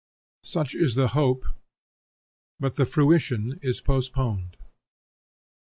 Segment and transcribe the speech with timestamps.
[0.41, 1.45] Such is the hope,
[2.59, 4.57] but the fruition is postponed.